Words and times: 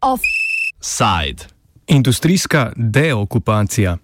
Offside. 0.00 1.44
Industrijska 1.86 2.72
deokupacija. 2.76 3.98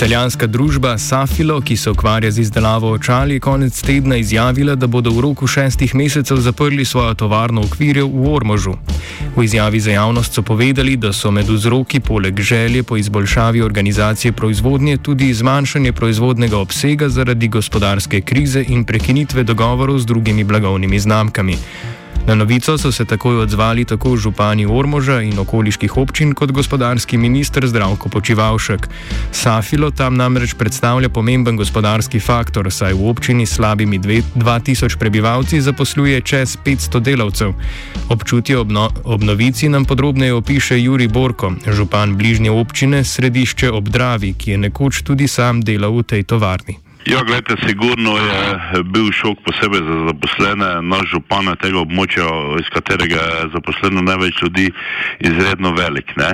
Italijanska 0.00 0.46
družba 0.46 0.98
Safilo, 0.98 1.58
ki 1.60 1.76
se 1.76 1.90
ukvarja 1.90 2.30
z 2.30 2.40
izdelavo 2.40 2.92
očal, 2.92 3.30
je 3.30 3.40
konec 3.40 3.82
tedna 3.82 4.16
izjavila, 4.16 4.72
da 4.74 4.86
bodo 4.86 5.10
v 5.12 5.20
roku 5.20 5.46
šestih 5.46 5.92
mesecev 5.94 6.40
zaprli 6.40 6.84
svojo 6.84 7.14
tovarno 7.14 7.60
okvirjev 7.60 8.08
v 8.08 8.32
Ormožu. 8.32 8.72
V 9.36 9.44
izjavi 9.44 9.80
za 9.80 9.90
javnost 9.90 10.32
so 10.32 10.42
povedali, 10.42 10.96
da 10.96 11.12
so 11.12 11.30
med 11.30 11.48
vzroki 11.48 12.00
poleg 12.00 12.40
želje 12.40 12.82
po 12.82 12.96
izboljšavi 12.96 13.62
organizacije 13.62 14.32
proizvodnje 14.32 14.96
tudi 14.96 15.34
zmanjšanje 15.34 15.92
proizvodnega 15.92 16.58
obsega 16.58 17.08
zaradi 17.08 17.48
gospodarske 17.48 18.20
krize 18.20 18.64
in 18.68 18.84
prekinitve 18.84 19.44
dogovorov 19.44 19.98
z 19.98 20.06
drugimi 20.06 20.44
blagovnimi 20.44 21.00
znamkami. 21.00 21.58
Na 22.26 22.34
novico 22.34 22.78
so 22.78 22.92
se 22.92 23.04
takoj 23.04 23.40
odzvali 23.42 23.84
tako 23.84 24.16
župani 24.16 24.66
Ormoža 24.66 25.20
in 25.20 25.38
okoliških 25.38 25.96
občin 25.96 26.34
kot 26.34 26.52
gospodarski 26.52 27.16
minister 27.16 27.66
Zdravko 27.66 28.08
Počivalšek. 28.08 28.88
Safilo 29.32 29.90
tam 29.90 30.16
namreč 30.16 30.54
predstavlja 30.54 31.08
pomemben 31.08 31.56
gospodarski 31.56 32.20
faktor, 32.20 32.72
saj 32.72 32.92
v 32.92 33.08
občini 33.08 33.46
s 33.46 33.54
slabimi 33.54 33.98
2000 33.98 34.98
prebivalci 34.98 35.60
zaposluje 35.60 36.20
čez 36.20 36.56
500 36.64 37.00
delavcev. 37.00 37.52
Občutje 38.08 38.58
obno 38.58 38.90
obnovici 39.04 39.68
nam 39.68 39.84
podrobneje 39.84 40.34
opiše 40.34 40.82
Juri 40.82 41.08
Borko, 41.08 41.52
župan 41.66 42.16
bližnje 42.16 42.50
občine 42.50 43.04
Središče 43.04 43.70
ob 43.70 43.88
Dravi, 43.88 44.34
ki 44.34 44.50
je 44.50 44.58
nekoč 44.58 45.02
tudi 45.02 45.28
sam 45.28 45.60
delal 45.60 45.98
v 45.98 46.02
tej 46.02 46.22
tovarni. 46.22 46.89
Ja, 47.06 47.22
gledajte, 47.24 47.54
sigurno 47.68 48.16
je 48.16 48.82
bil 48.84 49.12
šok 49.12 49.38
posebej 49.44 49.80
za 49.80 49.96
zaposlene, 50.06 50.68
naš 50.82 51.08
župan 51.14 51.48
tega 51.62 51.80
območja, 51.80 52.26
iz 52.60 52.68
katerega 52.74 53.16
je 53.16 53.48
zaposleno 53.54 54.04
največ 54.04 54.42
ljudi, 54.42 54.66
izredno 55.18 55.72
velik. 55.72 56.12
Ne? 56.20 56.30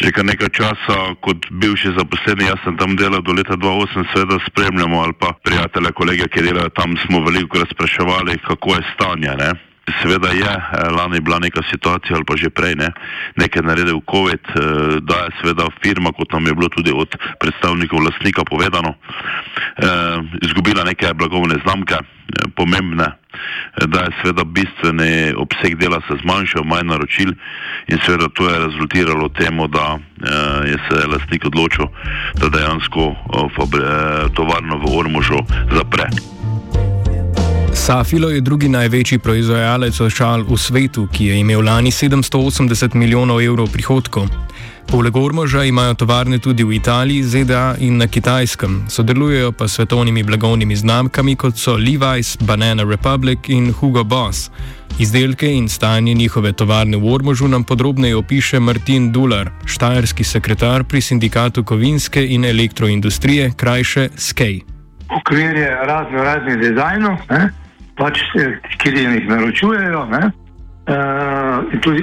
Že 0.00 0.12
kar 0.16 0.24
nekaj 0.24 0.48
časa, 0.56 0.98
kot 1.20 1.50
bivši 1.52 1.92
zaposleni, 1.98 2.48
jaz 2.48 2.64
sem 2.64 2.80
tam 2.80 2.96
delal 2.96 3.20
do 3.20 3.36
leta 3.36 3.60
2008, 3.60 4.08
seveda 4.14 4.40
spremljamo 4.48 5.02
ali 5.04 5.12
pa 5.20 5.34
prijatelje, 5.44 5.92
kolege, 5.92 6.28
ki 6.32 6.48
delajo 6.48 6.72
tam, 6.72 6.96
smo 7.06 7.20
veliko 7.26 7.60
razpraševali, 7.60 8.40
kako 8.48 8.80
je 8.80 8.86
stanje. 8.94 9.36
Ne? 9.36 9.69
Seveda 10.02 10.28
je 10.28 10.44
eh, 10.44 10.90
lani 10.90 11.20
bila 11.20 11.38
neka 11.38 11.62
situacija 11.70 12.16
ali 12.16 12.24
pa 12.24 12.36
že 12.36 12.50
prej 12.50 12.74
ne, 12.74 12.92
nekaj 13.36 13.62
naredil 13.62 14.00
COVID, 14.10 14.44
eh, 14.48 14.54
da 15.00 15.14
je 15.14 15.30
seveda 15.40 15.66
firma, 15.82 16.12
kot 16.12 16.32
nam 16.32 16.46
je 16.46 16.54
bilo 16.54 16.68
tudi 16.68 16.92
od 16.94 17.16
predstavnikov 17.40 17.98
lastnika 17.98 18.44
povedano, 18.44 18.94
eh, 18.94 20.18
izgubila 20.42 20.84
neke 20.84 21.14
blagovne 21.14 21.56
znamke, 21.64 21.94
pomembne, 22.56 23.06
da 23.86 24.00
je 24.00 24.10
seveda 24.22 24.44
bistveni 24.44 25.34
obseg 25.36 25.74
dela 25.78 26.00
se 26.08 26.14
zmanjšal, 26.22 26.64
manj 26.64 26.86
naročil 26.86 27.32
in 27.88 27.98
seveda 28.06 28.28
to 28.34 28.48
je 28.48 28.58
rezultiralo 28.66 29.28
temu, 29.28 29.66
da 29.66 29.98
je 30.64 30.78
se 30.86 31.06
lastnik 31.06 31.44
odločil, 31.44 31.86
da 32.38 32.48
dejansko 32.48 33.14
tovarno 34.34 34.78
v 34.78 34.98
Ormožu 34.98 35.42
zapre. 35.74 36.39
Safilo 37.80 38.28
je 38.28 38.40
drugi 38.40 38.68
največji 38.68 39.18
proizvajalec 39.18 40.00
očal 40.00 40.42
v 40.44 40.56
svetu, 40.56 41.06
ki 41.12 41.26
je 41.26 41.36
imel 41.40 41.62
lani 41.64 41.90
780 41.90 42.94
milijonov 42.94 43.40
evrov 43.40 43.70
prihodkov. 43.72 44.26
Poleg 44.90 45.16
Ormoža 45.16 45.64
imajo 45.64 45.94
tovarne 45.94 46.38
tudi 46.38 46.64
v 46.64 46.74
Italiji, 46.76 47.22
ZDA 47.22 47.76
in 47.80 47.96
na 47.96 48.06
Kitajskem, 48.06 48.84
sodelujejo 48.88 49.52
pa 49.52 49.68
s 49.68 49.80
svetovnimi 49.80 50.22
blagovnimi 50.22 50.76
znamkami 50.76 51.36
kot 51.36 51.56
so 51.56 51.78
Levi's, 51.78 52.36
Banana 52.44 52.84
Republic 52.84 53.48
in 53.48 53.72
Hugo 53.72 54.04
Boss. 54.04 54.50
Izdelke 54.98 55.48
in 55.48 55.68
stanje 55.68 56.14
njihove 56.14 56.52
tovarne 56.52 56.96
v 56.96 57.12
Ormožu 57.14 57.48
nam 57.48 57.64
podrobneje 57.64 58.16
opiše 58.16 58.60
Martin 58.60 59.12
Dular, 59.12 59.50
štajerski 59.64 60.24
sekretar 60.24 60.84
pri 60.84 61.00
sindikatu 61.00 61.64
kovinske 61.64 62.26
in 62.26 62.44
elektroindustrije, 62.44 63.52
krajše 63.56 64.08
SKEJ. 64.16 64.60
Okvir 65.20 65.56
je 65.56 65.70
razno 65.86 66.24
raznih 66.24 66.58
dizajnov 66.58 67.16
pač, 68.00 68.22
ki 68.80 68.94
jih 68.96 69.28
naročujejo. 69.28 70.06
Uh, 70.90 71.80
tudi, 71.84 72.00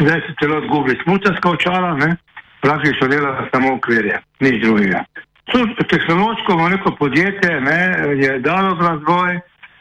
zdaj 0.00 0.20
se 0.24 0.34
celo 0.40 0.60
zgubi 0.66 0.94
smutarska 1.02 1.50
očala, 1.50 1.96
praktično 2.62 3.08
delajo 3.08 3.48
samo 3.52 3.74
okvirje, 3.74 4.20
nič 4.40 4.62
drugega. 4.62 5.04
Tehnološko 5.88 6.68
neko 6.68 6.94
podjetje 6.98 7.60
ne, 7.60 7.80
je 8.22 8.38
dalo 8.40 8.74
v 8.74 8.86
razvoj, 8.88 9.40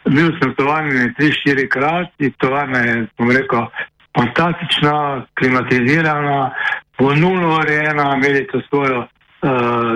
bil 0.10 0.34
sem 0.42 0.52
tovarjen 0.58 1.14
3-4 1.20 1.68
krat, 1.70 2.12
tovarna 2.38 2.80
je 2.80 2.96
rekel, 3.32 3.70
fantastična, 4.18 5.26
klimatizirana, 5.40 6.52
v 7.00 7.16
nulo 7.16 7.56
urejena, 7.62 8.14
imeli 8.18 8.48
to 8.52 8.62
svojo 8.68 9.00
uh, 9.00 9.08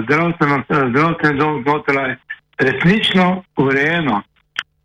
zdravstveno 0.06 0.64
dom 1.38 1.64
znotraj, 1.64 2.16
resnično 2.60 3.44
urejeno. 3.58 4.22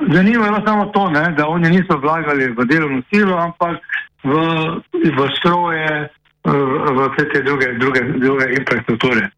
Zanima 0.09 0.51
me 0.51 0.63
samo 0.67 0.85
to, 0.85 1.11
ne, 1.11 1.35
da 1.37 1.49
oni 1.49 1.71
niso 1.71 1.99
vlagali 1.99 2.49
v 2.57 2.65
delovno 2.65 3.03
silo, 3.11 3.37
ampak 3.37 3.79
v, 4.25 4.33
v 4.93 5.29
stroje, 5.39 6.09
v 6.45 7.09
vse 7.09 7.29
te 7.33 7.43
druge, 7.43 7.73
druge, 7.79 8.03
druge 8.19 8.51
infrastrukture. 8.59 9.31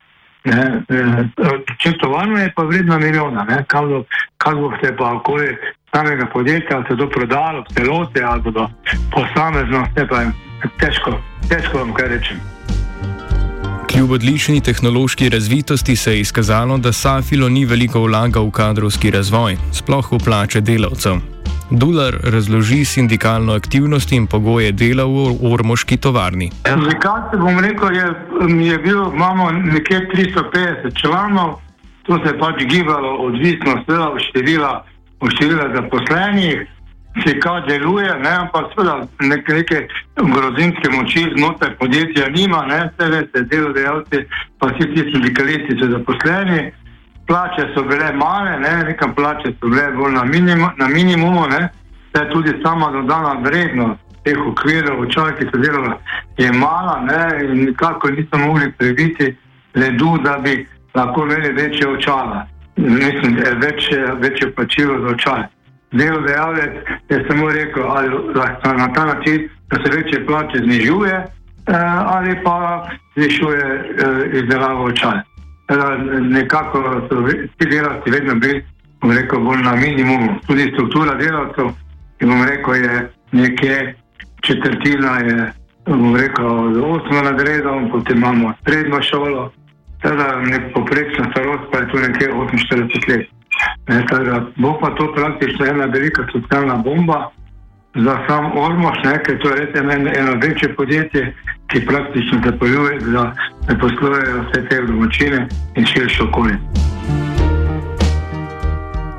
Če 1.81 1.93
to 2.01 2.11
varno 2.13 2.39
je, 2.39 2.53
pa 2.57 2.65
vredno 2.69 2.99
milijona. 2.99 3.47
Kaj 3.69 4.55
bo 4.55 4.73
se 4.83 4.93
pa 4.97 5.13
okoli 5.13 5.57
samega 5.95 6.27
podjetja, 6.33 6.83
se 6.89 6.97
to 6.97 7.09
prodalo, 7.09 7.65
celote, 7.75 8.23
ali 8.23 8.43
bodo 8.43 8.69
posamezno, 9.13 9.87
se 9.97 10.07
pa 10.09 10.25
težko, 10.81 11.19
težko 11.49 11.79
vam 11.79 11.95
kaj 11.95 12.09
rečem. 12.09 12.41
Kljub 13.95 14.11
odlični 14.11 14.61
tehnološki 14.61 15.29
razvitosti 15.29 15.97
se 15.97 16.13
je 16.13 16.21
izkazalo, 16.21 16.79
da 16.79 16.93
Safilo 16.93 17.49
ni 17.49 17.65
veliko 17.65 18.01
vlagal 18.01 18.49
v 18.49 18.51
kadrovski 18.51 19.11
razvoj, 19.11 19.57
sploh 19.73 20.09
v 20.13 20.19
plače 20.25 20.61
delavcev. 20.61 21.21
Dular 21.71 22.17
razloži 22.25 22.85
sindikalno 22.85 23.55
aktivnost 23.55 24.13
in 24.13 24.27
pogoje 24.27 24.73
dela 24.73 25.05
v 25.05 25.53
ormoški 25.53 25.97
tovarni. 25.97 26.51
Sindikat, 26.67 27.39
bom 27.39 27.61
rekel, 27.63 27.95
je, 27.95 28.09
je 28.67 28.79
bil, 28.79 29.01
imamo 29.15 29.51
nekje 29.53 30.09
350 30.15 31.01
članov, 31.03 31.55
to 32.03 32.19
se 32.19 32.35
je 32.35 32.39
pač 32.39 32.65
gibalo 32.67 33.17
odvisno 33.29 33.79
od 33.79 34.19
števila, 34.29 34.85
števila 35.37 35.71
zaposlenih 35.77 36.67
kaj 37.23 37.67
deluje, 37.69 38.15
ne, 38.23 38.31
ampak 38.31 38.73
seveda 38.75 39.07
nek, 39.21 39.49
neke 39.49 39.89
grozimske 40.17 40.91
moči 40.91 41.27
znotraj 41.37 41.77
podjetja 41.79 42.29
nima, 42.29 42.65
ne, 42.67 42.91
vse 42.91 43.11
veste, 43.11 43.43
delodajalci, 43.51 44.25
pa 44.59 44.67
vsi 44.67 44.89
ti 44.95 45.05
sindikalisti 45.13 45.79
so 45.81 45.91
zaposleni, 45.91 46.73
plače 47.27 47.69
so 47.75 47.83
bile 47.83 48.13
male, 48.13 48.59
ne, 48.59 48.75
nekam 48.91 49.15
plače 49.15 49.55
so 49.61 49.69
bile 49.69 49.91
bolj 49.93 50.13
na, 50.13 50.25
minim, 50.25 50.67
na 50.77 50.89
minimumu, 50.89 51.47
ne, 51.47 51.69
vse 52.13 52.29
tudi 52.33 52.59
sama 52.63 52.91
dodana 52.91 53.39
vrednost 53.43 54.01
teh 54.25 54.39
okvirov, 54.41 55.01
očal, 55.05 55.33
ki 55.39 55.47
so 55.53 55.61
delali, 55.61 55.95
je 56.39 56.53
mala, 56.53 57.01
ne, 57.05 57.45
in 57.45 57.65
nikako 57.65 58.11
niso 58.11 58.39
mogli 58.39 58.73
prebiti 58.73 59.35
ledu, 59.75 60.19
da 60.25 60.39
bi 60.39 60.67
lahko 60.95 61.23
imeli 61.23 61.53
večje 61.53 61.89
očala. 61.89 62.47
Mislim, 62.77 63.35
da 63.35 63.49
je 63.49 63.55
večje, 63.55 64.07
večje 64.21 64.55
plačilo 64.55 65.01
za 65.01 65.15
očale 65.15 65.54
delodajalec 65.95 66.75
je 67.09 67.25
samo 67.29 67.51
rekel, 67.51 67.85
ali 67.89 68.09
lahko 68.35 68.73
na 68.73 68.93
ta 68.93 69.05
način, 69.05 69.49
da 69.71 69.77
se 69.77 69.97
večje 69.97 70.27
plače 70.27 70.59
znižuje, 70.59 71.15
eh, 71.15 71.73
ali 72.07 72.37
pa 72.45 72.87
zvišuje 73.17 73.65
eh, 73.65 74.39
izdelavo 74.39 74.85
očal. 74.85 75.13
Nekako 76.21 76.79
so 77.09 77.29
ti 77.59 77.67
delavci 77.71 78.11
vedno 78.11 78.35
bili, 78.35 78.65
bom 79.01 79.11
rekel, 79.13 79.41
bolj 79.41 79.63
na 79.63 79.75
minimumu. 79.75 80.41
Tudi 80.47 80.71
struktura 80.73 81.15
delavcev, 81.15 81.69
ki 82.19 82.27
bom 82.27 82.45
rekel, 82.45 82.75
je 82.75 83.11
nekje 83.33 83.95
četrtina, 84.43 85.19
je, 85.19 85.53
bom 85.87 86.17
rekel, 86.17 86.47
osmo 86.93 87.23
nadredom, 87.23 87.91
potem 87.91 88.17
imamo 88.17 88.53
srednjo 88.65 89.03
šolo, 89.03 89.53
teda 90.03 90.41
nek 90.41 90.73
poprečna 90.75 91.31
starost 91.31 91.65
pa 91.73 91.79
je 91.79 91.89
tu 91.89 91.99
nekje 91.99 92.29
48 92.29 93.09
let. 93.09 93.34
Ne, 93.89 94.05
tada, 94.11 94.47
bo 94.57 94.79
pa 94.81 94.91
to 94.95 95.13
praktično 95.15 95.67
ena 95.67 95.85
velika 95.85 96.27
socialna 96.33 96.77
bomba 96.77 97.31
za 97.95 98.19
sam 98.29 98.59
Ormož, 98.59 99.03
ker 99.27 99.39
to 99.43 99.49
je 99.49 99.57
res 99.57 99.77
eno, 99.81 99.93
eno 99.93 100.33
večje 100.43 100.75
podjetje, 100.75 101.35
ki 101.71 101.87
praktično 101.87 102.41
zaposluje 103.69 104.25
vse 104.41 104.69
te 104.69 104.81
domačine 104.87 105.49
in 105.77 105.87
širše 105.87 106.23
okolje. 106.23 106.59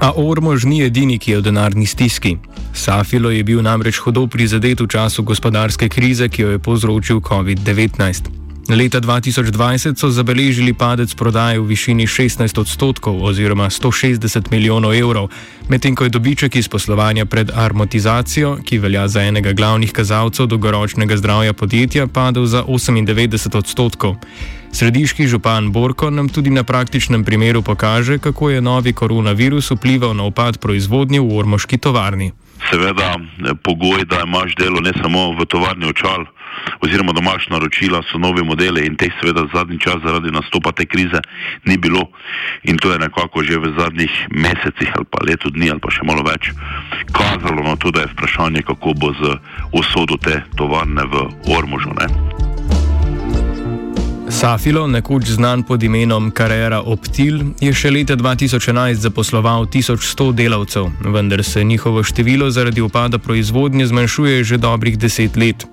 A 0.02 0.12
Ormož 0.16 0.66
ni 0.66 0.84
edini, 0.84 1.20
ki 1.20 1.32
je 1.32 1.38
v 1.38 1.42
denarni 1.42 1.86
stiski. 1.86 2.38
Safilo 2.74 3.32
je 3.32 3.44
bil 3.44 3.62
namreč 3.64 3.98
hudo 4.04 4.28
prizadet 4.28 4.82
v 4.82 4.88
času 4.88 5.24
gospodarske 5.24 5.90
krize, 5.90 6.30
ki 6.30 6.42
jo 6.42 6.50
je 6.50 6.60
povzročil 6.60 7.24
COVID-19. 7.24 8.45
Leta 8.66 8.98
2020 8.98 9.94
so 9.94 10.10
zabeležili 10.10 10.74
padec 10.74 11.14
prodaje 11.14 11.62
v 11.62 11.70
višini 11.70 12.10
16 12.10 12.50
odstotkov 12.58 13.22
oziroma 13.22 13.70
160 13.70 14.50
milijonov 14.50 14.98
evrov, 14.98 15.30
medtem 15.70 15.94
ko 15.94 16.04
je 16.04 16.10
dobiček 16.10 16.56
iz 16.56 16.66
poslovanja 16.66 17.30
pred 17.30 17.54
amortizacijo, 17.54 18.58
ki 18.66 18.82
velja 18.82 19.06
za 19.08 19.22
enega 19.22 19.54
glavnih 19.54 19.94
kazalcev 19.94 20.50
dolgoročnega 20.50 21.18
zdravja 21.18 21.54
podjetja, 21.54 22.08
padel 22.08 22.50
za 22.50 22.64
98 22.66 23.58
odstotkov. 23.58 24.18
Središki 24.74 25.28
župan 25.28 25.70
Borko 25.72 26.10
nam 26.10 26.30
tudi 26.30 26.50
na 26.50 26.64
praktičnem 26.64 27.24
primeru 27.24 27.62
pokaže, 27.62 28.18
kako 28.18 28.50
je 28.50 28.62
novi 28.62 28.94
koronavirus 28.94 29.72
vplival 29.78 30.18
na 30.18 30.26
upad 30.26 30.58
proizvodnje 30.58 31.22
v 31.22 31.38
ormoški 31.38 31.78
tovarni. 31.78 32.32
Seveda, 32.70 33.16
pogoj, 33.64 34.06
da 34.06 34.24
imaš 34.26 34.56
delo 34.56 34.82
ne 34.82 34.92
samo 35.02 35.32
v 35.38 35.46
tovarni 35.46 35.86
očal, 35.90 36.26
oziroma 36.82 37.12
domačna 37.12 37.58
naročila 37.58 38.02
so 38.12 38.18
nove 38.18 38.44
modele 38.44 38.86
in 38.86 38.96
teh 38.96 39.14
seveda 39.22 39.46
zadnji 39.54 39.80
čas 39.80 40.02
zaradi 40.06 40.32
nastopa 40.32 40.72
te 40.72 40.86
krize 40.86 41.22
ni 41.66 41.78
bilo 41.78 42.10
in 42.64 42.78
to 42.78 42.92
je 42.92 43.00
nekako 43.00 43.44
že 43.44 43.58
v 43.58 43.74
zadnjih 43.80 44.28
mesecih 44.32 44.90
ali 44.96 45.06
pa 45.12 45.20
letu 45.28 45.50
dni 45.50 45.70
ali 45.70 45.80
pa 45.80 45.92
še 45.92 46.04
malo 46.04 46.24
več 46.24 46.52
kazalo 47.12 47.64
na 47.64 47.76
to, 47.76 47.92
da 47.92 48.02
je 48.02 48.12
vprašanje, 48.14 48.62
kako 48.62 48.94
bo 48.94 49.14
z 49.14 49.38
usodo 49.72 50.18
te 50.18 50.42
tovarne 50.58 51.04
v 51.06 51.16
Ormužu. 51.58 51.94
Ne? 52.00 52.08
Safilo, 54.36 54.88
nekoč 54.88 55.30
znan 55.40 55.64
pod 55.64 55.84
imenom 55.84 56.28
Carrera 56.32 56.82
Optil, 56.84 57.38
je 57.64 57.72
še 57.72 57.88
leta 57.88 58.18
2011 58.20 59.00
zaposloval 59.00 59.64
1100 59.72 60.34
delavcev, 60.36 60.90
vendar 61.16 61.40
se 61.44 61.64
njihovo 61.64 62.04
število 62.04 62.50
zaradi 62.52 62.82
upada 62.84 63.18
proizvodnje 63.18 63.88
zmanjšuje 63.88 64.44
že 64.44 64.58
dobrih 64.58 64.98
deset 65.00 65.38
let. 65.40 65.64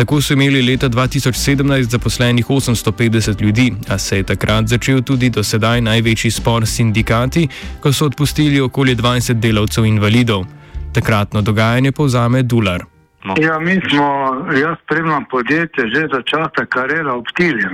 Tako 0.00 0.20
so 0.24 0.32
imeli 0.32 0.62
leta 0.64 0.88
2017 0.88 1.92
zaposlenih 1.92 2.48
850 2.48 3.42
ljudi, 3.42 3.72
a 3.88 3.98
se 3.98 4.16
je 4.16 4.24
takrat 4.32 4.68
začel 4.68 5.02
tudi 5.02 5.28
do 5.28 5.44
sedaj 5.44 5.80
največji 5.80 6.30
spor 6.30 6.64
s 6.66 6.80
sindikati, 6.80 7.48
ko 7.80 7.92
so 7.92 8.08
odpustili 8.08 8.60
okoli 8.60 8.96
20 8.96 9.44
delavcev 9.44 9.84
invalidov. 9.84 10.46
Takratno 10.92 11.42
dogajanje 11.42 11.92
povzame 11.92 12.42
Dular. 12.42 12.89
No. 13.24 13.34
Ja, 13.38 13.58
mi 13.58 13.80
smo, 13.90 14.36
jaz 14.56 14.76
spremljam 14.84 15.24
podjetje 15.24 15.88
že 15.88 16.08
za 16.12 16.22
časa 16.22 16.64
karera 16.68 17.14
obtili. 17.14 17.64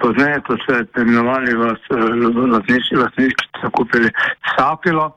Pozneje 0.00 0.40
so 0.46 0.56
se 0.66 0.86
imenovali 1.02 1.54
v 1.54 1.76
lasniški, 2.52 3.46
so 3.60 3.70
kupili 3.70 4.10
Sapilo. 4.56 5.12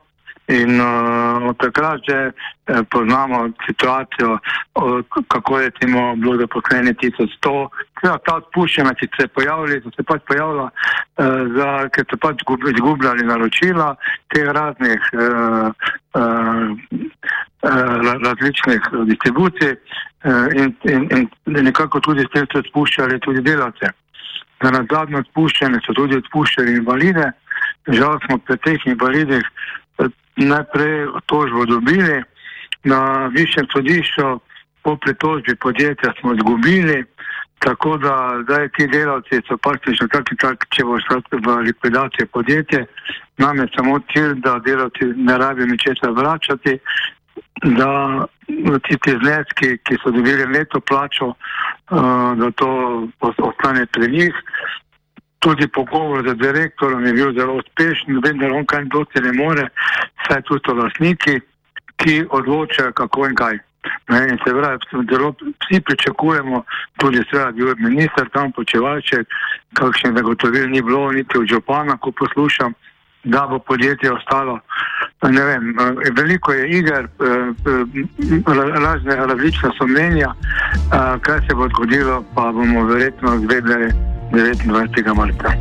In 0.49 0.81
uh, 0.81 1.49
od 1.49 1.57
takrat 1.61 2.01
že 2.09 2.31
eh, 2.31 2.81
poznamo 2.89 3.49
situacijo, 3.67 4.33
uh, 4.33 5.01
kako 5.27 5.59
je 5.59 5.71
timo 5.71 6.15
bilo 6.15 6.37
zaposleni 6.37 6.93
1100. 6.93 7.67
Ja, 8.03 8.17
ta 8.17 8.35
odpuščena, 8.35 8.93
ki 8.97 9.07
se 9.13 9.27
je 9.27 9.27
pojavila, 9.27 9.77
so 9.83 9.93
se 9.93 10.03
pač 10.03 10.25
pojavila, 10.25 10.71
uh, 10.71 11.85
ker 11.93 12.07
so 12.09 12.17
pač 12.17 12.41
izgubljali 12.73 13.29
naročila 13.29 13.93
teh 14.33 14.49
raznih 14.49 15.11
uh, 15.13 15.69
uh, 16.17 16.73
različnih 17.61 18.81
distribucij 19.05 19.73
uh, 19.75 20.47
in, 20.55 20.75
in, 20.83 21.07
in 21.11 21.63
nekako 21.63 21.99
tudi 21.99 22.23
s 22.23 22.31
tem 22.33 22.47
so 22.51 22.61
odpuščali 22.63 23.19
tudi 23.19 23.41
delavce. 23.41 23.91
Za 24.63 24.71
nadzadnje 24.71 25.23
odpuščene 25.23 25.79
so 25.85 25.93
tudi 25.93 26.19
odpuščali 26.19 26.77
invalide. 26.79 27.31
Žal 27.87 28.19
smo 28.25 28.37
pri 28.37 28.57
teh 28.63 28.87
invalidih 28.87 29.43
najprej 30.39 31.07
tožbo 31.25 31.65
dobili, 31.65 32.23
na 32.83 33.27
višjem 33.27 33.67
sodišču 33.73 34.39
po 34.81 34.95
pritožbi 34.95 35.55
podjetja 35.55 36.13
smo 36.19 36.33
izgubili, 36.33 37.03
tako 37.59 37.97
da 37.97 38.39
zdaj 38.43 38.69
ti 38.69 38.87
delavci 38.87 39.41
so 39.47 39.57
praktično 39.57 40.07
tako 40.07 40.31
in 40.31 40.37
tako, 40.37 40.65
če 40.69 40.83
bo 40.83 40.99
šlo 40.99 41.21
v 41.31 41.55
likvidacijo 41.67 42.27
podjetja, 42.33 42.85
nam 43.37 43.57
je 43.59 43.67
samo 43.75 43.99
cilj, 44.13 44.39
da 44.43 44.59
delavci 44.65 45.11
ne 45.15 45.37
rabijo 45.37 45.67
ničesar 45.67 46.11
vračati, 46.11 46.77
da 47.63 48.25
ti 48.83 49.11
zneski, 49.11 49.77
ki 49.83 49.97
so 50.03 50.11
dobili 50.11 50.45
leto 50.45 50.79
plačo, 50.79 51.33
da 52.35 52.51
to 52.55 52.69
ostane 53.19 53.85
pri 53.85 54.11
njih 54.11 54.33
tudi 55.39 55.67
pogovor 55.67 56.29
z 56.29 56.35
direktorom 56.35 57.05
je 57.05 57.13
bil 57.13 57.33
zelo 57.33 57.53
uspešen, 57.53 58.19
vendar 58.23 58.51
on 58.51 58.65
kaj 58.65 58.85
dosti 58.85 59.21
ne 59.21 59.31
more, 59.33 59.67
saj 60.27 60.41
tu 60.41 60.59
so 60.65 60.75
lastniki, 60.75 61.39
ki 61.99 62.25
odločajo 62.29 62.91
kako 62.93 63.27
in 63.27 63.35
kaj. 63.35 63.59
Ne, 64.09 64.19
in 64.31 64.37
se 64.43 64.51
pravi, 64.51 64.77
zelo 65.11 65.33
vsi 65.63 65.81
pričakujemo, 65.81 66.63
tudi 66.99 67.23
seveda 67.29 67.51
bil 67.51 67.75
minister 67.79 68.29
tam 68.33 68.51
počevalček, 68.51 69.27
kakšen 69.73 70.15
zagotovil 70.17 70.67
ni 70.69 70.81
bilo, 70.81 71.11
niti 71.11 71.37
od 71.37 71.47
župana, 71.47 71.97
ko 71.97 72.11
poslušam, 72.11 72.73
da 73.23 73.47
bo 73.49 73.59
podjetje 73.59 74.13
ostalo. 74.13 74.59
Ne 75.21 75.43
vem, 75.43 75.69
eh, 75.69 76.11
veliko 76.17 76.51
je 76.51 76.69
iger, 76.69 77.03
eh, 77.03 77.07
eh, 77.67 78.79
razne 78.79 79.15
različne 79.15 79.69
so 79.77 79.87
mnenja, 79.87 80.33
kaj 81.21 81.39
se 81.47 81.55
bo 81.55 81.67
zgodilo, 81.69 82.23
pa 82.35 82.51
bomo 82.51 82.85
verjetno 82.85 83.37
zvedeli. 83.39 83.93
29. 84.31 85.15
marca. 85.15 85.53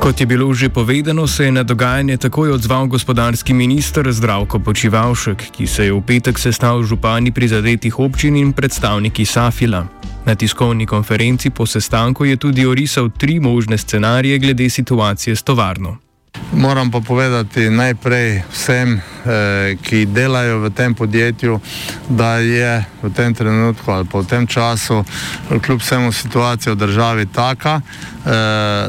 Kot 0.00 0.20
je 0.20 0.26
bilo 0.26 0.54
že 0.54 0.68
povedano, 0.68 1.26
se 1.26 1.44
je 1.44 1.52
na 1.52 1.62
dogajanje 1.62 2.16
takoj 2.16 2.50
odzval 2.50 2.86
gospodarski 2.86 3.54
minister 3.54 4.12
Zdravko 4.12 4.58
Počivalšek, 4.58 5.50
ki 5.50 5.66
se 5.66 5.84
je 5.84 5.92
v 5.92 6.00
petek 6.06 6.38
sestal 6.38 6.82
z 6.82 6.86
župani 6.86 7.32
prizadetih 7.32 7.98
občin 7.98 8.36
in 8.36 8.52
predstavniki 8.52 9.24
Safila. 9.24 9.86
Na 10.26 10.34
tiskovni 10.34 10.86
konferenci 10.86 11.50
po 11.50 11.66
sestanku 11.66 12.24
je 12.24 12.36
tudi 12.36 12.66
orisal 12.66 13.10
tri 13.10 13.40
možne 13.40 13.78
scenarije 13.78 14.38
glede 14.38 14.70
situacije 14.70 15.36
s 15.36 15.42
tovarno. 15.42 16.05
Moram 16.52 16.90
pa 16.90 17.00
povedati 17.00 17.70
najprej 17.70 18.42
vsem, 18.52 18.94
eh, 18.94 19.76
ki 19.82 20.06
delajo 20.06 20.58
v 20.58 20.70
tem 20.70 20.94
podjetju, 20.94 21.60
da 22.08 22.38
je 22.38 22.84
v 23.02 23.10
tem 23.10 23.34
trenutku 23.34 23.90
ali 23.90 24.04
pa 24.04 24.18
v 24.18 24.26
tem 24.26 24.46
času, 24.46 25.04
kljub 25.62 25.80
vsemu 25.80 26.12
situacija 26.12 26.72
v 26.72 26.76
državi 26.76 27.26
taka, 27.26 27.80
eh, 27.80 28.30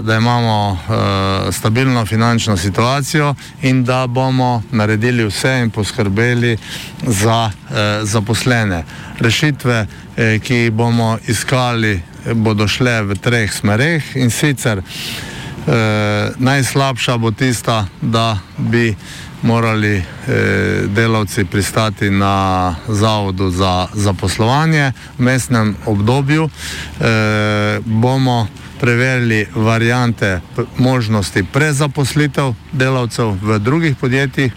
da 0.01 0.15
imamo 0.17 0.77
eh, 0.77 1.51
stabilno 1.51 2.05
finančno 2.05 2.57
situacijo 2.57 3.35
in 3.61 3.83
da 3.83 4.07
bomo 4.07 4.63
naredili 4.71 5.25
vse 5.25 5.59
in 5.59 5.69
poskrbeli 5.69 6.57
za 7.01 7.51
zaposlene. 8.03 8.83
Rešitve, 9.19 9.87
ki 10.43 10.55
jih 10.55 10.71
bomo 10.71 11.17
iskali, 11.27 12.01
bodo 12.33 12.67
šle 12.67 13.01
v 13.01 13.15
treh 13.15 13.51
smereh 13.53 14.15
in 14.15 14.29
sicer 14.29 14.81
eh, 15.67 16.31
najslabša 16.37 17.17
bo 17.17 17.31
tista, 17.31 17.85
da 18.01 18.37
bi 18.57 18.95
morali 19.41 19.95
eh, 19.97 20.03
delavci 20.87 21.45
pristati 21.45 22.09
na 22.09 22.75
zavodu 22.87 23.49
za 23.49 23.87
zaposlovanje 23.93 24.91
v 25.17 25.21
mestnem 25.21 25.75
obdobju. 25.85 26.49
Eh, 26.99 27.79
bomo 27.85 28.47
preverili 28.79 29.47
variante 29.55 30.41
možnosti 30.77 31.43
prezaposlitev 31.43 32.53
delavcev 32.71 33.37
v 33.41 33.59
drugih 33.59 33.95
podjetjih, 33.95 34.51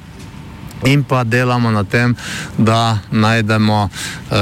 in 0.85 1.05
pa 1.05 1.25
delamo 1.25 1.71
na 1.71 1.85
tem, 1.85 2.17
da 2.59 2.99
najdemo 3.11 3.89
eh, 3.89 4.37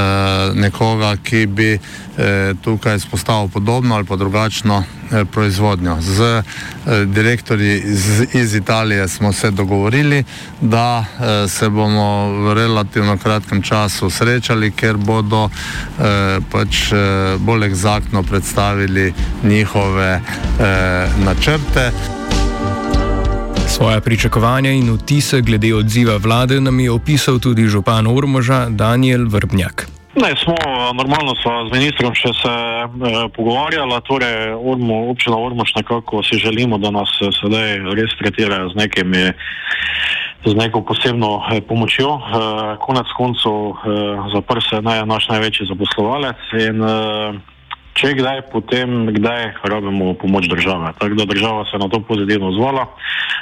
nekoga, 0.53 1.15
ki 1.23 1.45
bi 1.45 1.73
eh, 1.73 2.53
tukaj 2.61 2.99
spostavil 2.99 3.49
podobno 3.49 3.95
ali 3.95 4.05
pa 4.05 4.15
drugačno 4.15 4.83
proizvodnjo. 5.31 5.97
Z 6.01 6.21
eh, 6.21 6.43
direktorji 7.05 7.81
iz, 7.85 8.21
iz 8.33 8.55
Italije 8.55 9.07
smo 9.07 9.33
se 9.33 9.51
dogovorili, 9.51 10.23
da 10.61 11.05
eh, 11.05 11.47
se 11.47 11.69
bomo 11.69 12.31
v 12.31 12.53
relativno 12.53 13.17
kratkem 13.17 13.61
času 13.61 14.09
srečali, 14.09 14.71
ker 14.71 14.97
bodo 14.97 15.49
eh, 15.49 16.39
pač 16.51 16.91
eh, 16.91 17.37
bolj 17.37 17.65
egzaktno 17.65 18.23
predstavili 18.23 19.13
njihove 19.43 20.21
eh, 20.59 21.07
načrte. 21.25 21.91
Svoja 23.67 24.01
pričakovanja 24.01 24.71
in 24.71 24.93
vtise 24.93 25.41
glede 25.41 25.75
odziva 25.75 26.17
vlade 26.17 26.61
nam 26.61 26.79
je 26.79 26.91
opisal 26.91 27.39
tudi 27.39 27.67
župan 27.67 28.07
Ormoža 28.07 28.69
Daniel 28.69 29.27
Vrbnjak. 29.29 29.98
Ne, 30.19 30.35
smo 30.35 30.55
normalno 30.93 31.31
z 31.39 31.71
ministrom 31.71 32.11
še 32.11 32.33
se 32.35 32.51
e, 32.51 32.87
pogovarjali, 33.35 33.99
torej 34.03 34.51
Ormo, 34.51 34.97
občina 35.13 35.37
Ormož 35.39 35.71
nekako 35.77 36.23
si 36.23 36.35
želimo, 36.35 36.77
da 36.77 36.91
nas 36.91 37.11
eh, 37.21 37.31
sedaj 37.39 37.95
res 37.95 38.15
tretirajo 38.19 38.69
z, 38.73 38.75
nekimi, 38.75 39.31
z 40.43 40.55
neko 40.59 40.81
posebno 40.83 41.39
e, 41.39 41.61
pomočjo. 41.61 42.11
E, 42.19 42.41
konec 42.83 43.13
koncev 43.15 43.55
e, 43.71 43.95
zapr 44.35 44.59
se 44.65 44.81
naj, 44.83 45.05
naš 45.07 45.29
največji 45.31 45.69
zaposlovalec 45.71 46.51
in 46.67 46.83
e, 46.83 46.97
če 47.99 48.13
kdaj, 48.15 48.41
potem 48.53 49.11
kdaj 49.11 49.59
rabimo 49.67 50.13
pomoč 50.13 50.47
države. 50.47 50.93
Tako 50.99 51.19
da 51.19 51.25
država 51.25 51.65
se 51.67 51.77
na 51.77 51.89
to 51.91 51.99
pozitivno 51.99 52.51
zvala. 52.55 52.87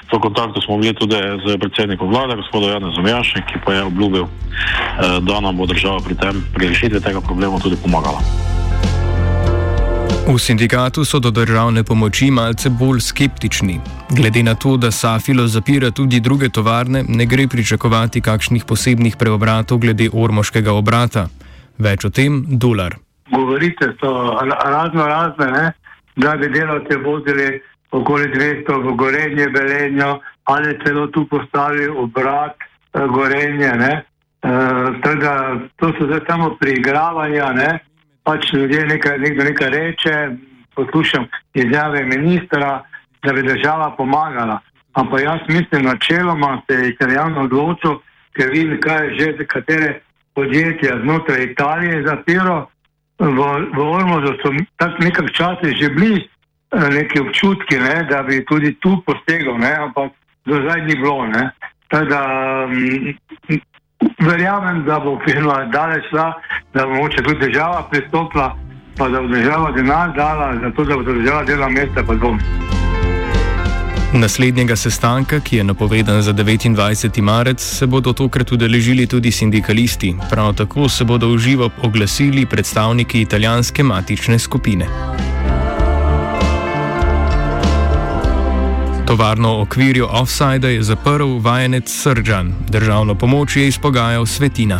V 0.10 0.20
kontaktu 0.20 0.62
smo 0.62 0.78
bili 0.78 0.94
tudi 0.94 1.16
z 1.46 1.58
predsednikom 1.62 2.10
vlade, 2.10 2.36
gospodom 2.36 2.70
Janem 2.70 2.94
Zamjašem, 2.96 3.46
ki 3.48 3.62
pa 3.66 3.74
je 3.74 3.84
obljubil, 3.84 4.26
eh, 4.26 5.20
da 5.22 5.40
nam 5.40 5.58
bo 5.58 5.66
država 5.66 6.00
pri 6.06 6.16
tem, 6.16 6.44
pri 6.54 6.68
rešitvi 6.68 7.02
tega 7.02 7.22
problema 7.22 7.60
tudi 7.60 7.78
pomagala. 7.84 8.22
V 10.28 10.36
sindikatu 10.40 11.06
so 11.06 11.20
do 11.20 11.32
državne 11.32 11.84
pomoči 11.84 12.32
malce 12.32 12.70
bolj 12.70 13.00
skeptični. 13.00 13.80
Glede 14.12 14.44
na 14.44 14.56
to, 14.56 14.78
da 14.78 14.92
Safilo 14.92 15.48
zapira 15.48 15.92
tudi 15.92 16.20
druge 16.20 16.50
tovarne, 16.50 17.04
ne 17.08 17.26
gre 17.26 17.48
pričakovati 17.48 18.22
kakšnih 18.22 18.66
posebnih 18.66 19.16
preobratov 19.16 19.78
glede 19.78 20.10
ormoškega 20.14 20.74
obrata. 20.74 21.30
Več 21.78 22.06
o 22.06 22.10
tem, 22.10 22.44
dolar. 22.48 23.07
Govorite 23.32 23.86
so 24.00 24.40
razno 24.66 25.08
razne, 25.08 25.52
ne? 25.52 25.72
da 26.16 26.36
bi 26.36 26.50
delavci 26.50 26.96
vozili 26.96 27.62
okoli 27.92 28.28
200 28.28 28.84
v 28.84 28.96
gorenje, 28.96 29.48
belenjo 29.50 30.20
ali 30.44 30.80
celo 30.86 31.08
tu 31.08 31.28
postavili 31.28 31.88
obrat 31.88 32.56
eh, 32.62 33.08
gorenje. 33.08 33.68
E, 33.68 34.50
teda, 35.04 35.60
to 35.76 35.92
so 35.98 36.06
zdaj 36.06 36.20
samo 36.28 36.56
preigravanja, 36.60 37.52
ne? 37.54 37.80
pač 38.24 38.54
ljudje 38.54 38.86
nekaj, 38.86 39.20
nekdo 39.20 39.44
nekaj 39.44 39.70
reče, 39.70 40.30
poslušam 40.76 41.26
izjave 41.54 42.04
ministra, 42.04 42.84
da 43.24 43.34
bi 43.34 43.44
država 43.44 43.96
pomagala. 43.98 44.60
Ampak 44.94 45.22
jaz 45.22 45.40
mislim, 45.48 45.84
načeloma 45.86 46.62
se 46.68 46.76
je 46.76 46.90
italijano 46.90 47.42
odločil, 47.42 48.00
ker 48.34 48.50
vidim, 48.52 48.80
kaj 48.82 49.08
je 49.08 49.16
že 49.20 49.46
katere 49.48 50.02
podjetja 50.36 51.00
znotraj 51.04 51.44
Italije 51.44 52.04
zapiro. 52.08 52.68
V, 53.20 53.26
v 53.74 53.80
Ormožu 53.82 54.38
so 54.42 54.54
tako 54.78 55.04
nekaj 55.04 55.28
časa 55.34 55.74
že 55.74 55.90
bili 55.90 56.22
eh, 56.22 56.90
neki 56.90 57.20
občutki, 57.20 57.80
ne, 57.80 58.06
da 58.10 58.24
bi 58.24 58.46
tudi 58.46 58.78
tu 58.80 59.02
postegal, 59.06 59.58
ne, 59.58 59.74
ampak 59.74 60.14
do 60.46 60.62
zdaj 60.62 60.86
ni 60.86 60.96
bilo. 60.96 61.26
Da, 61.90 62.22
um, 62.68 63.16
verjamem, 64.20 64.84
da 64.84 65.00
bo 65.00 65.18
firma 65.26 65.66
daleč 65.72 66.06
šla, 66.10 66.34
da 66.74 66.86
bo 66.86 66.94
moče 66.94 67.24
tudi 67.24 67.48
država 67.48 67.88
pristopila, 67.92 68.56
pa 68.98 69.10
da 69.10 69.22
bo 69.22 69.28
država 69.28 69.72
denar 69.72 70.14
dala, 70.16 70.54
zato 70.62 70.84
da 70.84 70.96
bo 70.96 71.04
država 71.04 71.44
dela 71.44 71.70
mesta 71.70 72.04
pa 72.08 72.14
dvom. 72.14 72.67
Naslednjega 74.14 74.76
sestanka, 74.76 75.40
ki 75.40 75.58
je 75.58 75.64
napovedan 75.64 76.22
za 76.22 76.34
29. 76.34 77.22
marec, 77.22 77.62
se 77.62 77.86
bodo 77.86 78.14
tokrat 78.14 78.52
udeležili 78.52 79.08
tudi 79.08 79.32
sindikalisti. 79.32 80.16
Prav 80.30 80.54
tako 80.54 80.90
se 80.90 81.04
bodo 81.04 81.28
v 81.28 81.38
živo 81.38 81.70
oglasili 81.84 82.46
predstavniki 82.46 83.22
italijanske 83.22 83.84
matične 83.84 84.40
skupine. 84.40 84.88
Tovarno 89.08 89.62
okvirjo 89.62 90.08
offside 90.12 90.74
je 90.74 90.84
zaprl 90.84 91.40
vajenec 91.40 91.92
Srdžan, 91.92 92.54
državno 92.70 93.16
pomoč 93.16 93.56
je 93.56 93.68
izpogajal 93.68 94.26
Svetina. 94.26 94.80